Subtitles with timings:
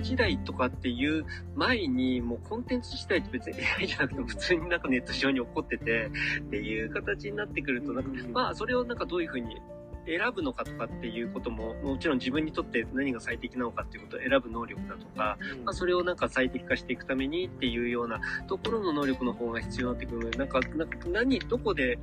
[0.00, 1.24] AI 時代とかっていう
[1.54, 9.60] 前に、もうコンテンツ自体って別に AI じゃなくても普通になんかネット上に起こっててっていう形になってくると、なんか、まあそれをなんかどういうふうに
[10.06, 21.98] 選ぶのかとかっていうことも、もちろん自分にとって何が最適なのかっていうことを選ぶ能力だとか、まあ、それをなんか最適化していくためにっていうようなところの能力の方が必要になってくるので、なんか、なんか何、どこで、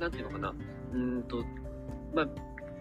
[0.00, 0.54] なんていうのかな、
[0.92, 1.44] うんと、
[2.14, 2.28] まあ、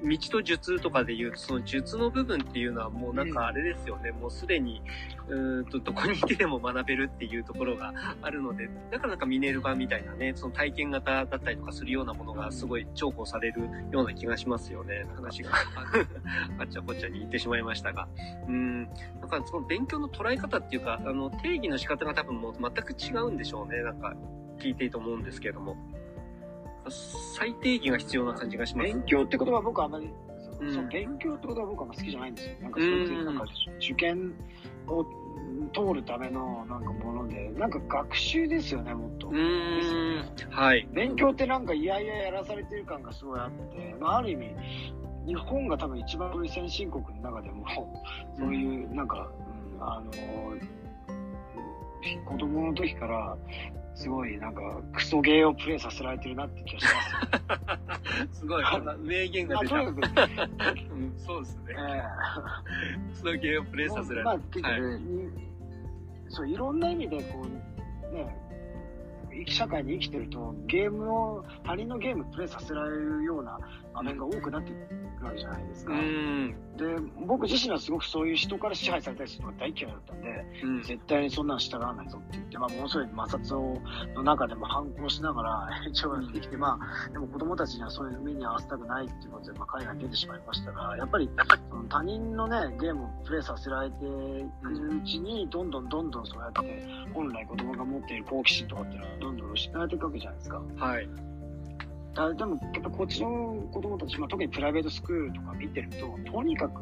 [0.03, 4.81] 道と術とかで言うと、その術の部分っていうのはもうなんかあれですよね、うん、もうすでに、
[5.27, 15.51] うんと、どこにいてでも学べるっていうところがあるので、だからなんかミネルヴァみたいなね、その体験型だったりとかするようなものがすごい重宝されるような気がしますよね、話が。
[16.59, 18.07] あっちゃこっちゃに言ってしまいましたが。
[18.47, 18.89] うん、な
[19.25, 24.13] んかその勉強の捉え方っていうか、あの、定義の仕方が多分もう全く違うんでしょうね、なんか
[24.59, 25.77] 聞いていいと思うんですけれども。
[26.89, 28.87] 最低限が必要な感じがします。
[28.87, 30.09] 勉強って言葉は僕はあんまり、
[30.59, 32.55] うん、そう勉強ってことは僕は好きじゃないんですよ。
[32.61, 33.45] なんかそういう、なんか
[33.77, 34.33] 受験
[34.87, 35.05] を
[35.73, 39.31] 通るためのなんかもので、なんか学習ですよね、もっと。
[39.31, 39.39] ね、
[40.49, 40.87] はい。
[40.93, 44.55] 勉強ってなんかいやいややらされてる感がすごいあって、まあある意味、
[45.25, 47.65] 日本が多分一番先進国の中でも、
[48.37, 49.29] そういう、なんか、
[49.75, 50.11] うん、あの、
[52.25, 53.37] 子供の時から
[53.95, 58.39] すごいなんかクソゲーをプレイさせられてるなって気がします。
[58.39, 58.63] すごい、
[58.99, 59.75] 名言が出た。
[59.75, 61.63] うん、そうですね。
[61.69, 64.23] えー、クソゲーをプレイさせられてる。
[64.23, 65.01] まあ、結局、はい、
[66.29, 67.45] そう、いろんな意味でこ
[68.11, 68.43] う、ね、
[69.47, 73.57] 社会に生きてるとゲームを他人のゲームプレイさせられるような
[73.93, 74.71] 場面が多くなって
[75.27, 75.93] わけじゃないですか。
[76.77, 76.85] で
[77.27, 83.79] 僕自身はすごくそういう人から支配されたりするのが大嫌いだったんで、うん、絶対にそんなの従わないぞって言って、まあ、ものすごい摩擦を
[84.15, 91.29] の中でも反抗しながら一応やってきて、まあ、でも子供たちにはそういう目に合わせたくないっていうことで、まあ、海外に出てしまいましたがやっぱり
[91.69, 94.49] その他人のねゲームをプレイさせられている
[94.97, 100.61] うちにどんどんどんどんそうやって本来子供が持っている好奇心とかっていうのはどんどん失われていくわけじゃないですか。
[100.77, 101.32] はい
[102.13, 106.81] だでも、やっぱこっちの子供たち、まあ、特にプライベートスクールとか見てると、とにかく、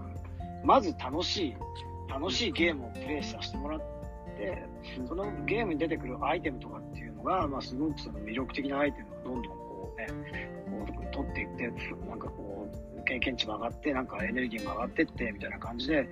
[0.64, 1.56] まず楽しい、
[2.10, 4.64] 楽しいゲームをプレイさせてもらって、
[5.08, 10.08] そのゲームに出てくるアイテムとかっていうのが、まあ、すごくその魅力的なアイテムをどんどんこうね、
[10.70, 11.72] こう取っていって、
[12.08, 16.08] なんかこう、経験値も上がって、なんかエネルギーも上がってって、みたいな感じで、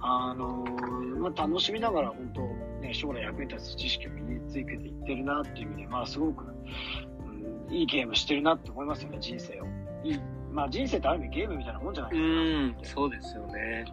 [0.00, 0.64] あの、
[1.18, 2.40] まあ、楽しみながら本当、
[2.80, 6.44] ね、将来役に立つ知識を身につけていってるなっていう意味で、まあ、すごく、
[7.70, 9.66] いいゲームしてるなって思いますよね、人生を。
[10.04, 10.20] いい
[10.52, 13.00] まあ人生ってある意味ゲームみたいなもんじゃないですか。
[13.00, 13.84] うん、そうですよね。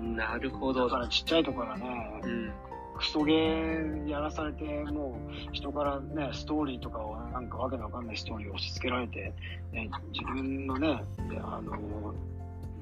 [0.00, 0.84] なるほど。
[0.84, 2.52] だからちっちゃいところからね、うん、
[2.96, 9.32] クソゲーやらされて、もう人からね、ストーリーとかをなんかわけのわかんないストーリーを押し付けられて、
[9.72, 11.02] ね、自分のね、
[11.42, 12.14] あの、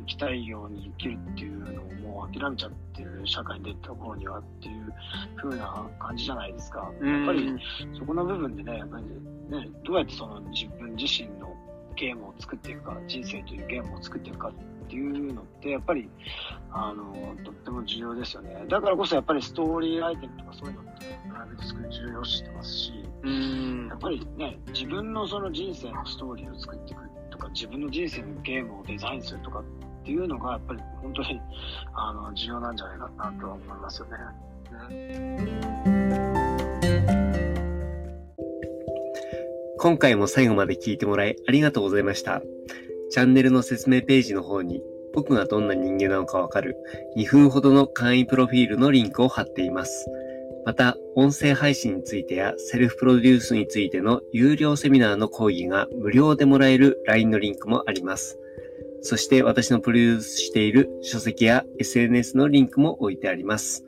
[0.02, 1.84] 生きたいように生きるっていうのを
[2.22, 4.92] もう諦めちゃってる社会に出た頃にはっていう
[5.36, 6.90] 風な感じじゃないですか。
[7.02, 7.58] やっぱり
[7.98, 9.04] そこの部分でね、やっぱり
[9.56, 11.54] ね、どうやってその自分自身の
[11.96, 16.08] ゲームを作っていくか、人生というゲームを作っていくかっていうのって、やっぱり、
[16.70, 18.64] あの、とっても重要ですよね。
[18.68, 22.92] だからこそやっぱりストーリーアイテムとかそういうのって、プライベートスクール重要視してますし、
[23.22, 29.62] うんやっぱりね、自分のその人生のストーリーを作っていくとか、自分の人生のゲームをデザインするとか
[30.02, 31.40] っていうのが、やっぱり本当に、
[31.94, 34.12] あの、重要なんじゃないかなと思いますよね。
[39.78, 42.42] 今回も最後まで聞いてもらいありがとうございました。
[43.10, 44.82] チャンネルの説明ページの方に
[45.12, 46.76] 僕がどんな人間なのかわかる
[47.16, 50.08] 2分ほどの簡易プロフィールのリンクを貼っています。
[50.64, 58.38] また、音声配信についてやセルフプロデュースについての有料セミナーの講義が無料でもらえる LINE のリンクもあります。
[59.02, 63.84] そして私のプロデュースしている書籍や SNS のリンクも置いてあります。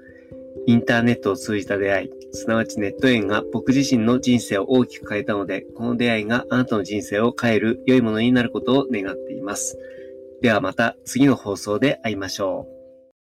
[0.67, 9.79] インターネットを通じた出会い、すなわちネット縁が僕自身の人生を大きく変えたので、この出会いがあなたの人生を変える良いものになることを願っています。
[10.41, 12.84] ではまた次の放送で会いましょう。